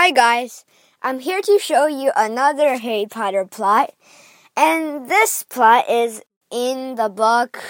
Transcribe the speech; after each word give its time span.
Hi 0.00 0.12
guys, 0.12 0.64
I'm 1.02 1.18
here 1.18 1.42
to 1.42 1.58
show 1.58 1.86
you 1.86 2.10
another 2.16 2.78
Harry 2.78 3.04
Potter 3.04 3.44
plot. 3.44 3.92
And 4.56 5.10
this 5.10 5.42
plot 5.42 5.90
is 5.90 6.22
in 6.50 6.94
the 6.94 7.10
book 7.10 7.62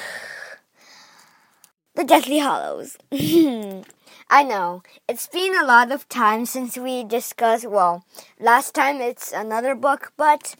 The 1.96 2.04
Deathly 2.04 2.38
Hallows. 2.38 2.96
I 4.30 4.45
know, 4.45 4.85
it's 5.08 5.27
been 5.27 5.58
a 5.58 5.66
lot 5.66 5.90
of 5.90 6.08
time 6.08 6.46
since 6.46 6.79
we 6.79 7.03
discussed, 7.03 7.66
well, 7.69 8.05
last 8.39 8.77
time 8.77 9.01
it's 9.01 9.33
another 9.33 9.75
book, 9.75 10.12
but 10.17 10.55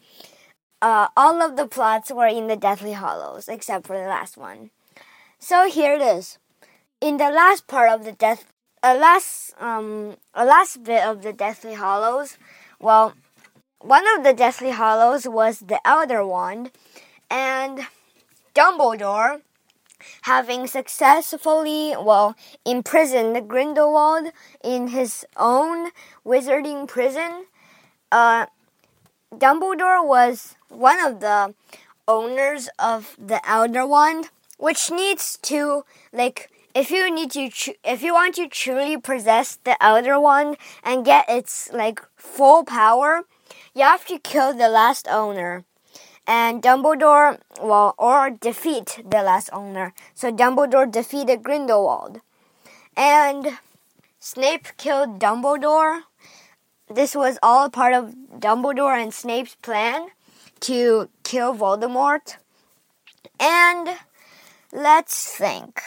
uh, 0.82 1.07
all 1.16 1.41
of 1.41 1.55
the 1.55 1.68
plots 1.68 2.11
were 2.11 2.27
in 2.27 2.48
the 2.48 2.57
Deathly 2.57 2.95
Hallows, 2.95 3.46
except 3.46 3.87
for 3.87 3.96
the 3.96 4.09
last 4.09 4.37
one. 4.37 4.71
So 5.39 5.71
here 5.71 5.95
it 5.95 6.02
is. 6.02 6.37
In 7.00 7.18
the 7.18 7.30
last 7.30 7.68
part 7.68 7.93
of 7.93 8.05
the 8.05 8.11
Death 8.11 8.52
a 8.82 8.94
last 8.94 9.54
um 9.60 10.16
a 10.34 10.44
last 10.44 10.82
bit 10.84 11.04
of 11.04 11.22
the 11.22 11.32
Deathly 11.32 11.74
Hallows. 11.74 12.38
Well, 12.78 13.14
one 13.80 14.05
of 14.16 14.24
the 14.24 14.32
Deathly 14.32 14.70
Hallows 14.70 15.28
was 15.28 15.60
the 15.60 15.80
Elder 15.86 16.27
Wand, 16.27 16.70
and 17.30 17.86
Dumbledore, 18.55 19.42
having 20.22 20.66
successfully 20.66 21.95
well 21.98 22.34
imprisoned 22.64 23.48
Grindelwald 23.48 24.32
in 24.64 24.88
his 24.88 25.27
own 25.36 25.91
wizarding 26.24 26.88
prison, 26.88 27.47
uh, 28.10 28.47
Dumbledore 29.33 30.06
was 30.06 30.56
one 30.69 31.05
of 31.05 31.20
the 31.20 31.55
owners 32.08 32.69
of 32.78 33.16
the 33.19 33.41
Elder 33.48 33.86
Wand, 33.86 34.30
which 34.58 34.91
needs 34.91 35.38
to 35.42 35.84
like 36.12 36.50
if 36.74 36.91
you 36.91 37.12
need 37.12 37.30
to 37.33 37.51
if 37.84 38.02
you 38.02 38.15
want 38.15 38.34
to 38.37 38.48
truly 38.48 38.97
possess 38.97 39.59
the 39.65 39.83
elder 39.83 40.19
wand 40.20 40.56
and 40.83 41.05
get 41.05 41.28
its 41.28 41.70
like 41.73 42.01
full 42.16 42.65
power 42.65 43.24
you 43.74 43.83
have 43.83 44.05
to 44.06 44.19
kill 44.19 44.52
the 44.52 44.69
last 44.69 45.06
owner. 45.09 45.64
And 46.27 46.62
dumbledore 46.62 47.39
well 47.61 47.94
or 47.98 48.31
defeat 48.31 49.00
the 49.05 49.22
last 49.22 49.50
owner. 49.53 49.94
So 50.14 50.33
dumbledore 50.33 50.91
defeated 50.91 51.42
grindelwald. 51.42 52.20
And 52.97 53.59
snape 54.19 54.69
killed 54.77 55.19
dumbledore. 55.19 56.03
This 56.89 57.14
was 57.14 57.39
all 57.42 57.66
a 57.66 57.70
part 57.70 57.94
of 57.94 58.14
dumbledore 58.39 59.00
and 59.00 59.14
snape's 59.14 59.55
plan 59.56 60.09
to 60.61 61.09
kill 61.25 61.55
voldemort. 61.55 62.37
And 63.41 63.97
let's 64.72 65.33
think 65.37 65.83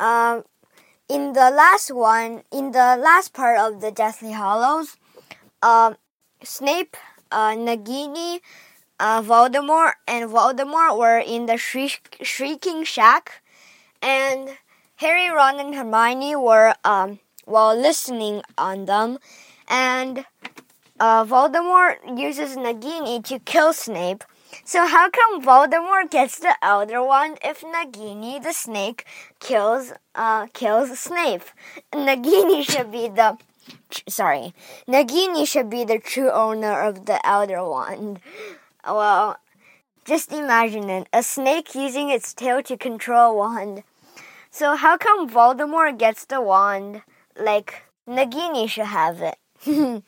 um, 0.00 0.44
in 1.08 1.34
the 1.34 1.50
last 1.50 1.92
one, 1.94 2.42
in 2.52 2.72
the 2.72 2.96
last 2.96 3.32
part 3.34 3.58
of 3.58 3.80
the 3.80 3.92
Deathly 3.92 4.32
Hallows, 4.32 4.96
uh, 5.62 5.94
Snape, 6.42 6.96
uh, 7.30 7.52
Nagini, 7.52 8.40
uh, 8.98 9.22
Voldemort, 9.22 9.92
and 10.08 10.30
Voldemort 10.30 10.98
were 10.98 11.18
in 11.18 11.46
the 11.46 11.56
shriek- 11.58 12.18
Shrieking 12.22 12.84
Shack, 12.84 13.42
and 14.02 14.58
Harry, 14.96 15.30
Ron, 15.30 15.60
and 15.60 15.74
Hermione 15.74 16.36
were 16.36 16.74
um, 16.84 17.20
while 17.44 17.76
listening 17.76 18.42
on 18.58 18.86
them, 18.86 19.18
and 19.68 20.26
uh, 21.00 21.24
Voldemort 21.24 21.96
uses 22.18 22.56
Nagini 22.56 23.24
to 23.24 23.38
kill 23.40 23.72
Snape. 23.72 24.22
So 24.64 24.86
how 24.86 25.08
come 25.08 25.42
Voldemort 25.42 26.10
gets 26.10 26.38
the 26.38 26.54
Elder 26.62 27.02
Wand 27.02 27.38
if 27.42 27.62
Nagini 27.62 28.42
the 28.42 28.52
snake 28.52 29.06
kills 29.38 29.92
uh 30.14 30.46
kills 30.52 30.98
Snape? 30.98 31.44
Nagini 31.92 32.62
should 32.70 32.92
be 32.92 33.08
the 33.08 33.38
sorry, 34.08 34.52
Nagini 34.86 35.46
should 35.46 35.70
be 35.70 35.84
the 35.84 35.98
true 35.98 36.30
owner 36.30 36.80
of 36.80 37.06
the 37.06 37.24
Elder 37.26 37.64
Wand. 37.64 38.20
Well, 38.84 39.38
just 40.04 40.32
imagine 40.32 40.90
it, 40.90 41.08
a 41.12 41.22
snake 41.22 41.74
using 41.74 42.10
its 42.10 42.34
tail 42.34 42.62
to 42.64 42.76
control 42.76 43.32
a 43.32 43.34
wand. 43.34 43.84
So 44.50 44.74
how 44.74 44.96
come 44.96 45.30
Voldemort 45.30 45.98
gets 45.98 46.24
the 46.24 46.40
wand 46.40 47.02
like 47.38 47.84
Nagini 48.08 48.68
should 48.68 48.86
have 48.86 49.22
it? 49.22 49.38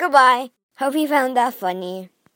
Goodbye. 0.00 0.50
Hope 0.78 0.94
you 0.94 1.06
found 1.06 1.36
that 1.36 1.52
funny. 1.52 2.08